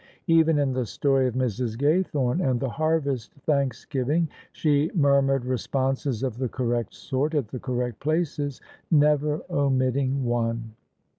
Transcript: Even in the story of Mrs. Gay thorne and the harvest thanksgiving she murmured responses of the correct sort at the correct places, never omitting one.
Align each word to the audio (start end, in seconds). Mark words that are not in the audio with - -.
Even 0.25 0.57
in 0.57 0.73
the 0.73 0.87
story 0.87 1.27
of 1.27 1.35
Mrs. 1.35 1.77
Gay 1.77 2.01
thorne 2.01 2.41
and 2.41 2.59
the 2.59 2.69
harvest 2.69 3.35
thanksgiving 3.45 4.29
she 4.51 4.89
murmured 4.95 5.45
responses 5.45 6.23
of 6.23 6.39
the 6.39 6.49
correct 6.49 6.95
sort 6.95 7.35
at 7.35 7.49
the 7.49 7.59
correct 7.59 7.99
places, 7.99 8.61
never 8.89 9.43
omitting 9.51 10.25
one. 10.25 10.71